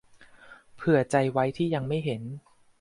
[0.75, 2.21] เผื่อใจไว้ที่ยังไม่เห็น